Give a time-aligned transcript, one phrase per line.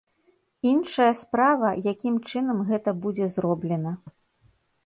[0.69, 3.91] Іншая справа, якім чынам гэта будзе зроблена.